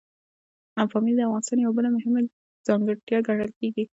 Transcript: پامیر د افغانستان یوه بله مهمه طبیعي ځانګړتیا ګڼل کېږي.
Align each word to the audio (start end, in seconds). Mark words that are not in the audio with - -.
پامیر 0.91 1.15
د 1.17 1.21
افغانستان 1.27 1.57
یوه 1.59 1.75
بله 1.77 1.89
مهمه 1.95 2.19
طبیعي 2.21 2.33
ځانګړتیا 2.67 3.17
ګڼل 3.27 3.51
کېږي. 3.59 3.83